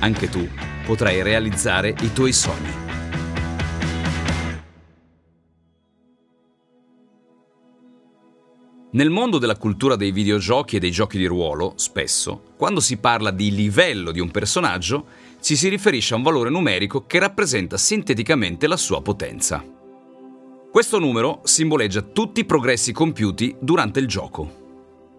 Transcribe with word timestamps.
anche 0.00 0.28
tu 0.28 0.48
potrai 0.84 1.22
realizzare 1.22 1.94
i 2.00 2.12
tuoi 2.12 2.32
sogni. 2.32 2.86
Nel 8.90 9.10
mondo 9.10 9.36
della 9.36 9.56
cultura 9.56 9.96
dei 9.96 10.12
videogiochi 10.12 10.76
e 10.76 10.78
dei 10.78 10.90
giochi 10.90 11.18
di 11.18 11.26
ruolo, 11.26 11.74
spesso, 11.76 12.54
quando 12.56 12.80
si 12.80 12.96
parla 12.96 13.30
di 13.30 13.54
livello 13.54 14.12
di 14.12 14.18
un 14.18 14.30
personaggio, 14.30 15.06
ci 15.42 15.56
si 15.56 15.68
riferisce 15.68 16.14
a 16.14 16.16
un 16.16 16.22
valore 16.22 16.48
numerico 16.48 17.04
che 17.06 17.18
rappresenta 17.18 17.76
sinteticamente 17.76 18.66
la 18.66 18.78
sua 18.78 19.02
potenza. 19.02 19.62
Questo 20.70 20.98
numero 20.98 21.40
simboleggia 21.44 22.00
tutti 22.00 22.40
i 22.40 22.44
progressi 22.46 22.92
compiuti 22.92 23.54
durante 23.60 24.00
il 24.00 24.06
gioco. 24.06 24.67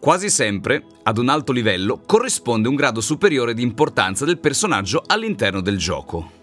Quasi 0.00 0.30
sempre, 0.30 0.86
ad 1.02 1.18
un 1.18 1.28
alto 1.28 1.52
livello, 1.52 2.00
corrisponde 2.06 2.68
un 2.68 2.74
grado 2.74 3.02
superiore 3.02 3.52
di 3.52 3.60
importanza 3.60 4.24
del 4.24 4.38
personaggio 4.38 5.02
all'interno 5.06 5.60
del 5.60 5.76
gioco. 5.76 6.38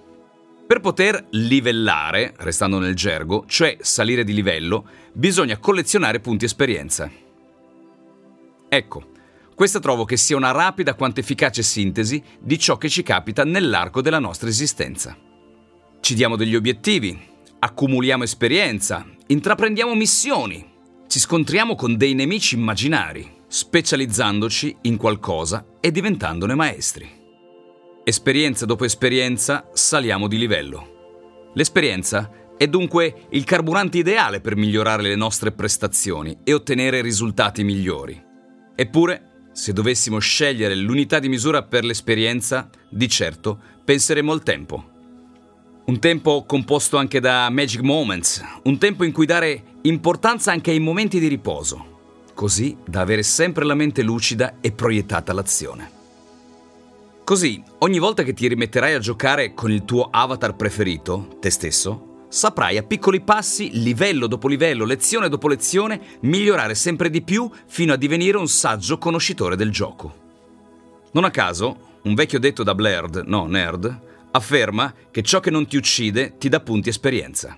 Per 0.68 0.80
poter 0.80 1.26
livellare, 1.32 2.36
restando 2.38 2.78
nel 2.78 2.94
gergo, 2.94 3.46
cioè 3.48 3.78
salire 3.80 4.24
di 4.24 4.34
livello, 4.34 4.86
bisogna 5.12 5.58
collezionare 5.58 6.20
punti 6.20 6.46
esperienza. 6.46 7.10
Ecco, 8.70 9.12
questa 9.56 9.80
trovo 9.80 10.06
che 10.06 10.18
sia 10.18 10.38
una 10.38 10.52
rapida 10.52 10.94
quanto 10.94 11.20
efficace 11.20 11.64
sintesi 11.64 12.22
di 12.40 12.60
ciò 12.60 12.78
che 12.78 12.90
ci 12.90 13.02
capita 13.02 13.44
nell'arco 13.44 14.02
della 14.02 14.20
nostra 14.20 14.50
esistenza. 14.50 15.18
Ci 16.00 16.14
diamo 16.14 16.36
degli 16.36 16.56
obiettivi, 16.56 17.20
accumuliamo 17.58 18.22
esperienza, 18.22 19.04
intraprendiamo 19.26 19.96
missioni, 19.96 20.64
ci 21.08 21.18
scontriamo 21.18 21.74
con 21.74 21.98
dei 21.98 22.14
nemici 22.14 22.54
immaginari, 22.54 23.36
specializzandoci 23.58 24.78
in 24.82 24.98
qualcosa 24.98 25.66
e 25.80 25.90
diventandone 25.90 26.54
maestri. 26.54 27.10
Esperienza 28.04 28.68
dopo 28.68 28.86
esperienza 28.86 29.68
saliamo 29.74 30.28
di 30.28 30.38
livello. 30.38 31.50
L'esperienza 31.56 32.30
è 32.56 32.68
dunque 32.68 33.26
il 33.32 33.44
carburante 33.46 33.98
ideale 33.98 34.42
per 34.42 34.56
migliorare 34.56 35.02
le 35.02 35.16
nostre 35.16 35.54
prestazioni 35.54 36.38
e 36.44 36.54
ottenere 36.54 37.02
risultati 37.02 37.64
migliori. 37.64 38.24
Eppure, 38.76 39.50
se 39.54 39.74
dovessimo 39.74 40.20
scegliere 40.20 40.76
l'unità 40.76 41.18
di 41.18 41.28
misura 41.28 41.64
per 41.64 41.84
l'esperienza, 41.84 42.70
di 42.92 43.10
certo 43.10 43.60
penseremo 43.84 44.32
al 44.32 44.44
tempo. 44.44 44.92
Un 45.88 45.98
tempo 45.98 46.46
composto 46.46 46.98
anche 46.98 47.20
da 47.20 47.50
magic 47.50 47.82
moments, 47.82 48.40
un 48.66 48.78
tempo 48.78 49.04
in 49.04 49.12
cui 49.12 49.26
dare 49.26 49.80
importanza 49.82 50.52
anche 50.52 50.70
ai 50.70 50.80
momenti 50.80 51.20
di 51.20 51.28
riposo, 51.28 51.96
così 52.38 52.78
da 52.86 53.02
avere 53.02 53.24
sempre 53.24 53.66
la 53.66 53.74
mente 53.74 54.04
lucida 54.04 54.58
e 54.62 54.72
proiettata 54.72 55.32
all'azione. 55.32 55.90
Così, 57.24 57.64
ogni 57.80 57.98
volta 57.98 58.22
che 58.22 58.34
ti 58.34 58.48
rimetterai 58.48 58.94
a 58.94 59.00
giocare 59.00 59.56
con 59.56 59.72
il 59.72 59.86
tuo 59.86 60.08
avatar 60.12 60.56
preferito, 60.56 61.38
te 61.40 61.50
stesso, 61.50 62.26
saprai 62.30 62.78
a 62.78 62.84
piccoli 62.84 63.22
passi, 63.22 63.82
livello 63.82 64.28
dopo 64.28 64.48
livello, 64.48 64.86
lezione 64.86 65.30
dopo 65.30 65.48
lezione, 65.48 66.00
migliorare 66.22 66.76
sempre 66.76 67.10
di 67.10 67.24
più 67.24 67.50
fino 67.66 67.94
a 67.94 67.98
divenire 67.98 68.38
un 68.38 68.48
saggio 68.48 69.00
conoscitore 69.00 69.56
del 69.56 69.72
gioco. 69.72 70.14
Non 71.14 71.24
a 71.24 71.32
caso, 71.32 72.00
un 72.04 72.14
vecchio 72.14 72.38
detto 72.38 72.62
da 72.62 72.76
Blaird, 72.76 73.24
no 73.26 73.48
nerd, 73.48 74.00
afferma 74.30 74.94
che 75.10 75.24
ciò 75.24 75.40
che 75.40 75.50
non 75.50 75.66
ti 75.66 75.76
uccide 75.76 76.38
ti 76.38 76.50
dà 76.50 76.60
punti 76.60 76.90
esperienza. 76.90 77.58